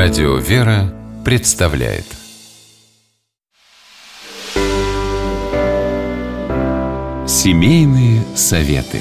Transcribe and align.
Радио 0.00 0.36
«Вера» 0.36 0.94
представляет 1.24 2.04
Семейные 7.26 8.22
советы 8.36 9.00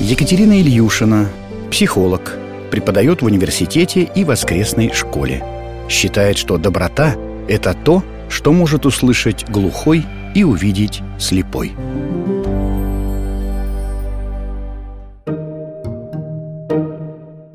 Екатерина 0.00 0.60
Ильюшина, 0.60 1.28
психолог, 1.70 2.36
преподает 2.72 3.22
в 3.22 3.26
университете 3.26 4.10
и 4.12 4.24
воскресной 4.24 4.92
школе. 4.92 5.44
Считает, 5.88 6.36
что 6.36 6.58
доброта– 6.58 7.14
это 7.48 7.72
то, 7.72 8.02
что 8.28 8.52
может 8.52 8.86
услышать 8.86 9.48
глухой 9.48 10.04
и 10.34 10.42
увидеть 10.42 11.00
слепой. 11.20 11.76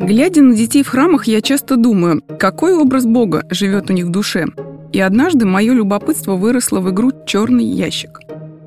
Глядя 0.05 0.43
на 0.43 0.55
детей 0.55 0.83
в 0.83 0.87
храмах, 0.87 1.25
я 1.25 1.41
часто 1.41 1.77
думаю, 1.77 2.21
какой 2.37 2.75
образ 2.75 3.07
Бога 3.07 3.43
живет 3.49 3.89
у 3.89 3.93
них 3.93 4.05
в 4.05 4.11
душе. 4.11 4.45
И 4.93 4.99
однажды 4.99 5.47
мое 5.47 5.73
любопытство 5.73 6.35
выросло 6.35 6.79
в 6.79 6.91
игру 6.91 7.11
«Черный 7.25 7.65
ящик». 7.65 8.19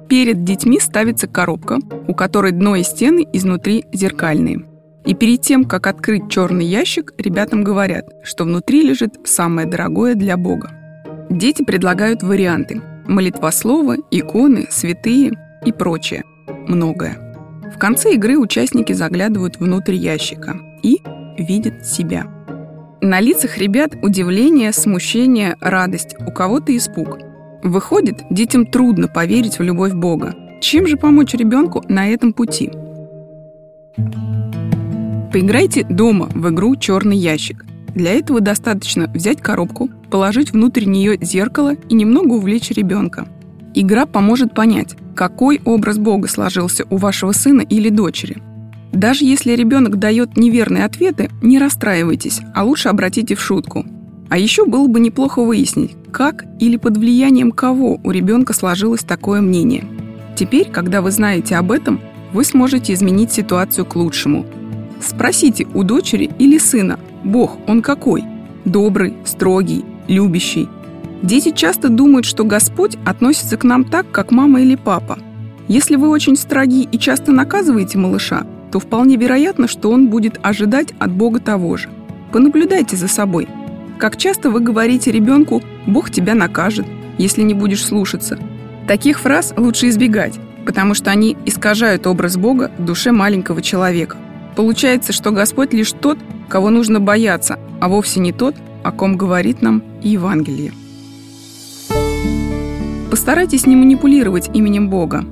Перед 0.08 0.42
детьми 0.42 0.80
ставится 0.80 1.28
коробка, 1.28 1.78
у 2.08 2.14
которой 2.14 2.50
дно 2.50 2.74
и 2.74 2.82
стены 2.82 3.24
изнутри 3.32 3.84
зеркальные. 3.92 4.64
И 5.04 5.14
перед 5.14 5.40
тем, 5.42 5.64
как 5.64 5.86
открыть 5.86 6.28
черный 6.28 6.66
ящик, 6.66 7.14
ребятам 7.18 7.62
говорят, 7.62 8.08
что 8.24 8.42
внутри 8.42 8.82
лежит 8.82 9.20
самое 9.22 9.68
дорогое 9.68 10.16
для 10.16 10.36
Бога. 10.36 10.72
Дети 11.30 11.62
предлагают 11.62 12.24
варианты– 12.24 12.82
молитвословы, 13.06 13.98
иконы, 14.10 14.66
святые 14.70 15.34
и 15.64 15.70
прочее. 15.70 16.24
Многое. 16.66 17.16
В 17.72 17.78
конце 17.78 18.14
игры 18.14 18.38
участники 18.38 18.92
заглядывают 18.92 19.60
внутрь 19.60 19.94
ящика 19.94 20.58
и 20.82 21.00
видит 21.38 21.86
себя. 21.86 22.26
На 23.00 23.20
лицах 23.20 23.58
ребят 23.58 23.92
удивление, 24.02 24.72
смущение, 24.72 25.56
радость, 25.60 26.16
у 26.26 26.32
кого-то 26.32 26.76
испуг. 26.76 27.18
Выходит, 27.62 28.22
детям 28.30 28.66
трудно 28.66 29.08
поверить 29.08 29.58
в 29.58 29.62
любовь 29.62 29.92
Бога. 29.92 30.34
Чем 30.60 30.86
же 30.86 30.96
помочь 30.96 31.34
ребенку 31.34 31.84
на 31.88 32.08
этом 32.08 32.32
пути? 32.32 32.70
Поиграйте 35.32 35.84
дома 35.84 36.28
в 36.34 36.48
игру 36.50 36.74
«Черный 36.76 37.16
ящик». 37.16 37.64
Для 37.94 38.12
этого 38.12 38.40
достаточно 38.40 39.06
взять 39.08 39.40
коробку, 39.40 39.88
положить 40.10 40.52
внутрь 40.52 40.84
нее 40.84 41.18
зеркало 41.20 41.74
и 41.88 41.94
немного 41.94 42.34
увлечь 42.34 42.70
ребенка. 42.70 43.28
Игра 43.74 44.06
поможет 44.06 44.54
понять, 44.54 44.96
какой 45.14 45.60
образ 45.64 45.98
Бога 45.98 46.28
сложился 46.28 46.84
у 46.90 46.96
вашего 46.96 47.32
сына 47.32 47.60
или 47.60 47.90
дочери– 47.90 48.42
даже 48.98 49.24
если 49.24 49.52
ребенок 49.52 50.00
дает 50.00 50.36
неверные 50.36 50.84
ответы, 50.84 51.30
не 51.40 51.60
расстраивайтесь, 51.60 52.40
а 52.52 52.64
лучше 52.64 52.88
обратите 52.88 53.36
в 53.36 53.40
шутку. 53.40 53.86
А 54.28 54.36
еще 54.36 54.66
было 54.66 54.88
бы 54.88 54.98
неплохо 54.98 55.40
выяснить, 55.40 55.92
как 56.10 56.44
или 56.58 56.76
под 56.76 56.96
влиянием 56.96 57.52
кого 57.52 58.00
у 58.02 58.10
ребенка 58.10 58.52
сложилось 58.52 59.04
такое 59.04 59.40
мнение. 59.40 59.84
Теперь, 60.34 60.68
когда 60.68 61.00
вы 61.00 61.12
знаете 61.12 61.54
об 61.54 61.70
этом, 61.70 62.00
вы 62.32 62.42
сможете 62.44 62.92
изменить 62.92 63.32
ситуацию 63.32 63.86
к 63.86 63.94
лучшему. 63.94 64.44
Спросите 65.00 65.68
у 65.74 65.84
дочери 65.84 66.28
или 66.40 66.58
сына, 66.58 66.98
Бог, 67.22 67.56
он 67.68 67.82
какой? 67.82 68.24
Добрый, 68.64 69.14
строгий, 69.24 69.84
любящий. 70.08 70.68
Дети 71.22 71.52
часто 71.52 71.88
думают, 71.88 72.26
что 72.26 72.42
Господь 72.42 72.96
относится 73.06 73.56
к 73.56 73.62
нам 73.62 73.84
так, 73.84 74.10
как 74.10 74.32
мама 74.32 74.60
или 74.60 74.74
папа. 74.74 75.20
Если 75.68 75.94
вы 75.94 76.08
очень 76.08 76.36
строги 76.36 76.88
и 76.90 76.98
часто 76.98 77.30
наказываете 77.30 77.96
малыша, 77.96 78.44
то 78.70 78.80
вполне 78.80 79.16
вероятно, 79.16 79.68
что 79.68 79.90
он 79.90 80.08
будет 80.08 80.38
ожидать 80.42 80.92
от 80.98 81.12
Бога 81.12 81.40
того 81.40 81.76
же. 81.76 81.88
Понаблюдайте 82.32 82.96
за 82.96 83.08
собой. 83.08 83.48
Как 83.98 84.16
часто 84.16 84.50
вы 84.50 84.60
говорите 84.60 85.10
ребенку 85.10 85.62
«Бог 85.86 86.10
тебя 86.10 86.34
накажет», 86.34 86.86
если 87.16 87.42
не 87.42 87.54
будешь 87.54 87.84
слушаться. 87.84 88.38
Таких 88.86 89.20
фраз 89.20 89.52
лучше 89.56 89.88
избегать, 89.88 90.38
потому 90.64 90.94
что 90.94 91.10
они 91.10 91.36
искажают 91.46 92.06
образ 92.06 92.36
Бога 92.36 92.70
в 92.78 92.84
душе 92.84 93.10
маленького 93.12 93.60
человека. 93.60 94.16
Получается, 94.54 95.12
что 95.12 95.30
Господь 95.30 95.72
лишь 95.72 95.92
тот, 95.92 96.18
кого 96.48 96.70
нужно 96.70 97.00
бояться, 97.00 97.58
а 97.80 97.88
вовсе 97.88 98.20
не 98.20 98.32
тот, 98.32 98.54
о 98.82 98.92
ком 98.92 99.16
говорит 99.16 99.62
нам 99.62 99.82
Евангелие. 100.02 100.72
Постарайтесь 103.10 103.66
не 103.66 103.76
манипулировать 103.76 104.50
именем 104.54 104.88
Бога, 104.88 105.24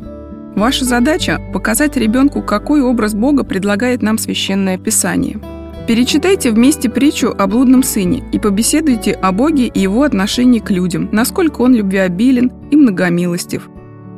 Ваша 0.56 0.86
задача– 0.86 1.38
показать 1.52 1.98
ребенку, 1.98 2.40
какой 2.40 2.80
образ 2.80 3.12
Бога 3.12 3.44
предлагает 3.44 4.00
нам 4.00 4.16
Священное 4.16 4.78
Писание. 4.78 5.38
Перечитайте 5.86 6.50
вместе 6.50 6.88
притчу 6.88 7.34
о 7.36 7.46
блудном 7.46 7.82
сыне 7.82 8.24
и 8.32 8.38
побеседуйте 8.38 9.12
о 9.12 9.32
Боге 9.32 9.66
и 9.66 9.80
его 9.80 10.02
отношении 10.02 10.60
к 10.60 10.70
людям, 10.70 11.10
насколько 11.12 11.60
он 11.60 11.74
любвеобилен 11.74 12.50
и 12.70 12.76
многомилостив. 12.76 13.68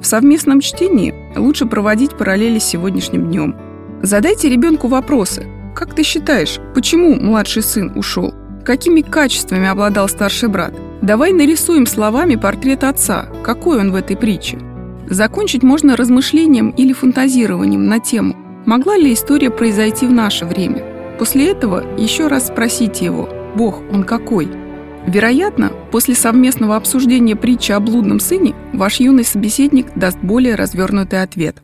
В 0.01 0.07
совместном 0.07 0.61
чтении 0.61 1.13
лучше 1.37 1.67
проводить 1.67 2.17
параллели 2.17 2.61
с 2.61 2.65
сегодняшним 2.65 3.27
днем. 3.27 3.57
Задайте 4.03 4.49
ребенку 4.49 4.87
вопросы. 4.87 5.45
Как 5.75 5.93
ты 5.93 6.05
считаешь, 6.05 6.61
почему 6.73 7.17
младший 7.17 7.65
сын 7.65 7.91
ушел? 7.97 8.33
Какими 8.65 9.01
качествами 9.01 9.67
обладал 9.67 10.09
старший 10.09 10.49
брат? 10.49 10.73
Давай 11.03 11.33
нарисуем 11.33 11.85
словами 11.85 12.37
портрет 12.37 12.85
отца. 12.85 13.27
Какой 13.43 13.81
он 13.81 13.91
в 13.91 13.97
этой 13.97 14.17
притче? 14.17 14.61
Закончить 15.11 15.63
можно 15.63 15.97
размышлением 15.97 16.69
или 16.71 16.93
фантазированием 16.93 17.87
на 17.87 17.99
тему, 17.99 18.37
могла 18.67 18.97
ли 18.97 19.15
история 19.15 19.51
произойти 19.51 20.07
в 20.07 20.13
наше 20.13 20.45
время. 20.45 20.85
После 21.19 21.51
этого 21.51 21.83
еще 21.97 22.27
раз 22.27 22.49
спросите 22.49 23.07
его, 23.07 23.29
Бог, 23.55 23.81
он 23.91 24.05
какой? 24.05 24.49
Вероятно, 25.07 25.73
после 25.91 26.15
совместного 26.15 26.77
обсуждения 26.77 27.37
притчи 27.37 27.73
о 27.73 27.81
блудном 27.81 28.21
сыне 28.21 28.55
ваш 28.75 29.01
юный 29.01 29.25
собеседник 29.25 29.87
даст 29.97 30.19
более 30.19 30.57
развернутый 30.57 31.23
ответ. 31.23 31.57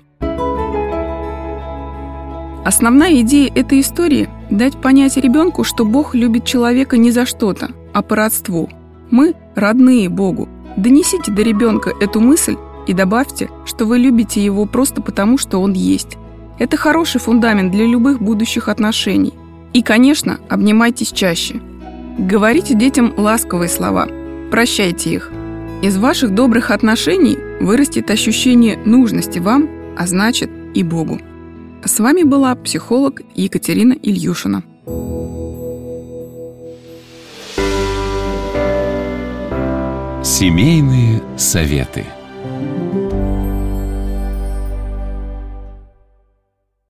Основная 2.65 3.21
идея 3.21 3.53
этой 3.55 3.81
истории– 3.81 4.31
дать 4.51 4.81
понять 4.81 5.19
ребенку, 5.19 5.65
что 5.65 5.85
Бог 5.85 6.15
любит 6.15 6.47
человека 6.47 6.97
не 6.97 7.11
за 7.11 7.27
что-то, 7.27 7.73
а 7.93 8.01
по 8.01 8.17
родству. 8.17 8.71
Мы– 9.11 9.35
родные 9.55 10.09
Богу. 10.09 10.49
Донесите 10.79 11.31
до 11.31 11.43
ребенка 11.43 11.93
эту 12.01 12.21
мысль 12.21 12.57
и 12.87 12.93
добавьте, 12.93 13.51
что 13.65 13.87
вы 13.87 13.99
любите 13.99 14.45
его 14.45 14.67
просто 14.67 15.03
потому, 15.03 15.39
что 15.39 15.61
он 15.61 15.73
есть. 15.73 16.17
Это 16.59 16.77
хороший 16.77 17.21
фундамент 17.21 17.73
для 17.73 17.87
любых 17.87 18.21
будущих 18.21 18.69
отношений. 18.69 19.35
И, 19.73 19.83
конечно, 19.83 20.39
обнимайтесь 20.49 21.11
чаще. 21.11 21.61
Говорите 22.19 22.75
детям 22.75 23.13
ласковые 23.17 23.69
слова. 23.69 24.09
Прощайте 24.51 25.15
их. 25.15 25.33
Из 25.83 25.97
ваших 25.99 26.35
добрых 26.35 26.71
отношений 26.71 27.37
вырастет 27.61 28.11
ощущение 28.11 28.79
нужности 28.85 29.41
вам, 29.41 29.69
а 29.97 30.07
значит 30.07 30.51
и 30.75 30.83
Богу. 30.83 31.21
С 31.85 31.99
вами 31.99 32.23
была 32.23 32.55
психолог 32.55 33.21
Екатерина 33.35 33.93
Ильюшина. 33.93 34.63
Семейные 40.23 41.21
советы. 41.37 42.05